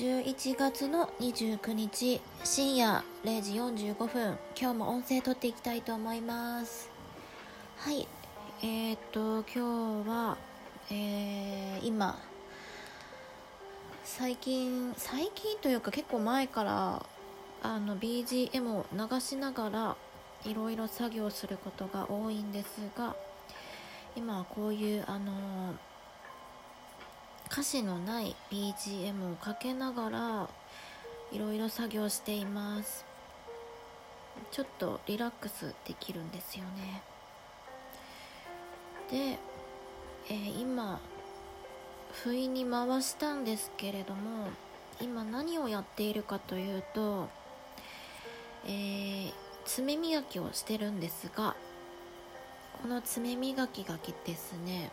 [0.00, 4.38] 11月の29日深夜0時45分。
[4.58, 6.88] 今日も音声撮っていきたいと思います。
[7.76, 8.08] はい。
[8.62, 10.38] えー、っと今日は、
[10.90, 12.18] えー、今。
[14.02, 17.04] 最近最近というか結構前から
[17.62, 19.96] あの BGM を流しながら
[20.46, 23.14] いろいろ作業することが多いんですが
[24.16, 25.89] 今はこういうあのー
[27.50, 30.48] 歌詞のない BGM をかけながら
[31.32, 33.04] いろいろ作業しています。
[34.52, 37.02] ちょっとリラックスできるんですよね。
[39.10, 39.38] で、
[40.28, 41.00] えー、今
[42.22, 44.48] 不意に回したんですけれども
[45.00, 47.28] 今何をやっているかというと、
[48.66, 49.32] えー、
[49.64, 51.56] 爪磨きをしてるんですが
[52.80, 54.90] この爪磨きがきですね。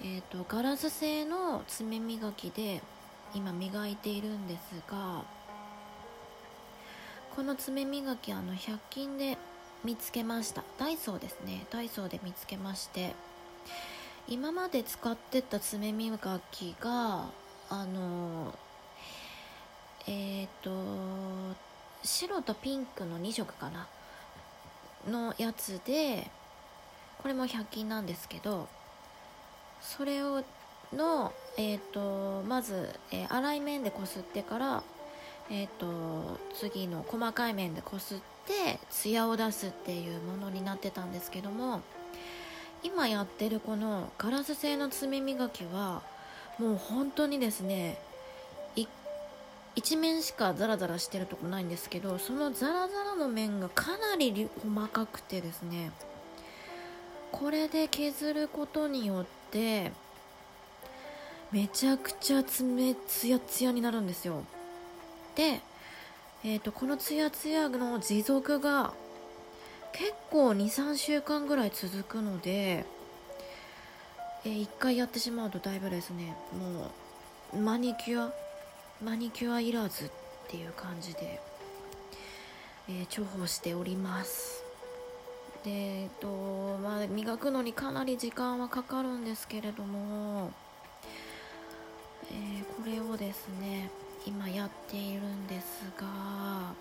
[0.00, 2.82] えーと、ガラス製の爪磨きで
[3.34, 5.24] 今磨いているんですが
[7.34, 9.36] この爪磨きあの100均で
[9.84, 10.64] 見つけました。
[10.76, 11.64] ダイソーですね。
[11.70, 13.14] ダイソーで見つけまして
[14.26, 17.26] 今まで使ってた爪磨きが
[17.70, 18.54] あの
[20.06, 21.56] えっ、ー、と
[22.02, 23.86] 白とピンクの2色かな？
[25.08, 26.30] のやつで
[27.22, 28.68] これも100均なんですけど
[29.96, 30.42] それを
[30.92, 34.82] の、えーと、まず、えー、粗い面でこすってから、
[35.50, 41.80] えーと、次の細かい面でこすってツヤを出すっていうものになってたんですけども
[42.82, 46.02] 今やってるこのガラス製の爪磨きは
[46.58, 47.98] もう本当にですね
[49.78, 55.92] 一面しかザラザラしてるとこないんですけどそのザラザラの面がかなり細かくてですね
[57.30, 59.37] これで削ることによって
[61.52, 64.44] めちゃくちゃ爪ツヤツヤになるんですよ。
[65.34, 65.60] で、
[66.44, 68.92] えーと、このツヤツヤの持続が
[69.92, 72.84] 結構23週間ぐらい続くので、
[74.44, 76.92] えー、1回やってしまうとだいぶですねも
[77.52, 78.32] うマニキュア
[79.02, 80.10] マニキュアいらずっ
[80.48, 81.40] ていう感じで、
[82.88, 84.67] えー、重宝しております。
[85.64, 86.26] でえっと
[86.82, 90.52] まあ磨くのにかなり時間はかかるんですけれども、
[92.30, 93.90] えー、これをですね
[94.26, 96.74] 今やっているんですがは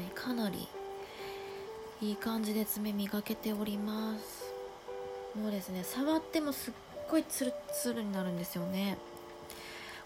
[0.00, 0.68] いかなり
[2.00, 4.52] いい感じで爪磨けております。
[5.38, 6.74] もうですね触ってもすっ
[7.10, 8.98] ごいツルツルになるんですよね。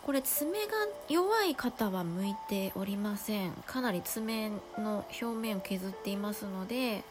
[0.08, 0.72] これ爪が
[1.10, 3.52] 弱い方は向いておりません。
[3.66, 7.04] かなり爪の表面を削っていますので、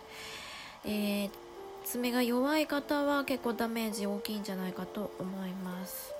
[0.83, 1.29] えー、
[1.85, 6.11] 爪が弱い方は結構ダメージ大きいんじゃないかと思います。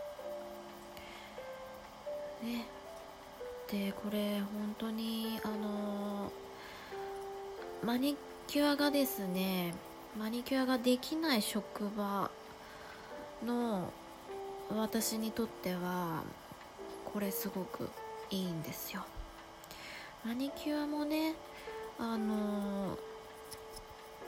[2.43, 2.67] ね。
[3.71, 6.31] でこれ本当にあの
[7.83, 8.15] マニ
[8.45, 9.73] キュアがですね
[10.15, 12.29] マニキュアができない職場
[13.43, 13.91] の
[14.69, 16.21] 私にとっては
[17.17, 17.89] これすごく
[18.29, 19.03] いいんですよ。
[20.23, 21.33] マニキュアもね
[21.97, 22.95] あの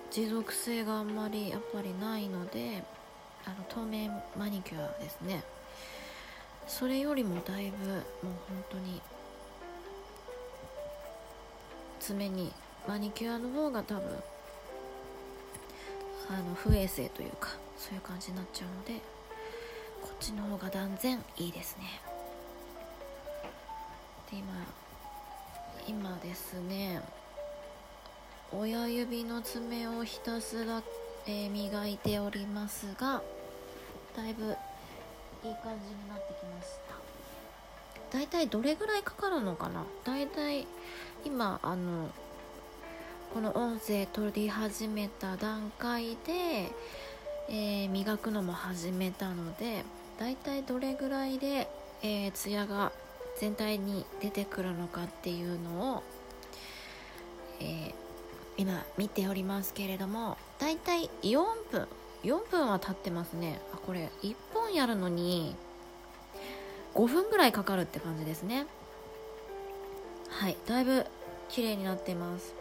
[0.10, 2.84] 持続性があんまりやっぱりないので
[3.46, 5.44] あの透明マニキュアですね。
[6.68, 9.00] それよりもだいぶもう本当に
[12.00, 12.52] 爪に
[12.88, 14.04] マニキュアの方が多分
[16.28, 18.94] あの不衛生というかそういう感じになっちゃうので
[20.02, 22.09] こっちの方が断然いいですね。
[24.32, 24.44] で今
[25.88, 27.02] 今ですね
[28.52, 30.82] 親指の爪をひたすら、
[31.28, 33.22] えー、磨いておりますが
[34.16, 34.44] だいぶ
[35.44, 38.18] いい感じになってきました。
[38.18, 39.86] だいたいどれぐらいかかるのかな？
[40.04, 40.66] だいたい
[41.24, 42.10] 今あの
[43.34, 46.72] この音声取り始めた段階で、
[47.50, 49.84] えー、磨くのも始めたので
[50.20, 51.70] だいたいどれぐらいで、
[52.02, 52.92] えー、ツヤが
[53.40, 56.04] 全体に出てくるのかっていうのを、
[57.62, 57.94] えー、
[58.58, 61.42] 今見ておりますけれどもだいたい4
[61.72, 61.88] 分
[62.24, 63.62] 4分は経ってますね。
[63.74, 65.56] あこれ1本やるのに
[66.94, 68.68] 5分ぐらいかかるって感じですね。
[70.28, 71.06] はいだいぶ
[71.48, 72.54] 綺麗になってます。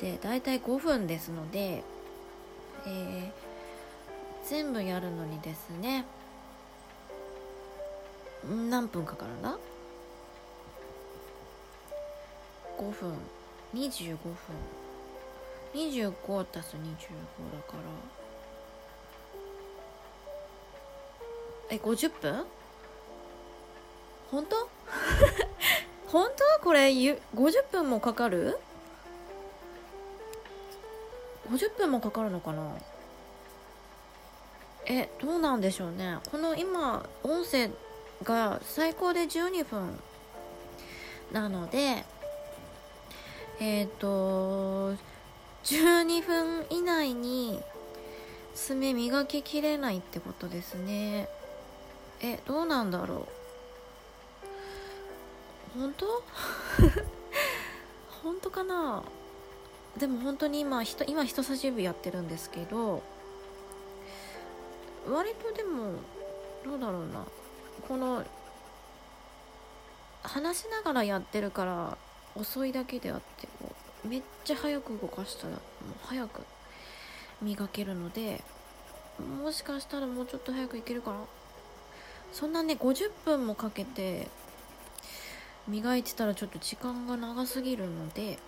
[0.00, 1.84] でだいたい5分ですので、
[2.86, 6.04] えー、全部やるのにですね
[8.44, 9.56] 何分かかるんだ
[12.78, 13.12] ？5分。
[13.74, 14.34] 25分。
[15.74, 16.86] 25たす25だ
[17.66, 17.80] から。
[21.70, 22.46] え50分？
[24.30, 24.68] 本当？
[26.08, 26.64] 本当？
[26.64, 27.18] これ50
[27.70, 28.58] 分もかかる
[31.50, 32.76] ？50分もかかるのかな？
[34.86, 36.18] えどうなんでしょうね。
[36.30, 37.70] この今音声
[38.24, 39.98] が最高で12分
[41.32, 42.04] なので
[43.60, 44.94] えっ、ー、と
[45.64, 47.60] 12分以内に
[48.54, 51.28] 爪磨ききれないってことですね。
[52.20, 53.28] えどうなんだろ
[55.76, 55.78] う。
[55.78, 56.06] 本当？
[58.22, 59.02] 本当かな？
[59.96, 63.02] でも本当に今人今人差し指やってるんですけど
[65.08, 65.92] 割とでも
[66.64, 67.24] どうだろうな。
[67.86, 68.24] この
[70.22, 71.98] 話しながらやってるから
[72.34, 73.72] 遅いだけであってこ
[74.04, 75.60] うめっちゃ早く動かしたらもう
[76.06, 76.42] 早く
[77.42, 78.42] 磨けるので
[79.42, 81.18] もしかしたらもうちょっと早くいけるかな。
[82.32, 84.28] そんなね50分もかけて
[85.66, 88.38] 磨いてたらちょっと時間が長すぎるので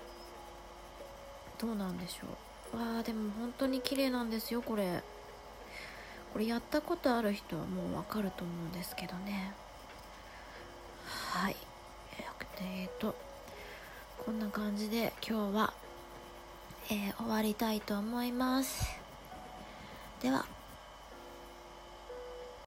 [1.58, 2.78] どうなんでしょう。
[2.78, 5.02] わあでも本当に綺麗なんですよこれ。
[6.32, 9.52] これやったことある人はもうわかると思うんですけどね。
[11.32, 11.56] はい。
[12.62, 13.14] えっと
[14.24, 15.72] こんな感じで今日は、
[16.90, 18.84] えー、終わりたいと思います。
[20.22, 20.59] では。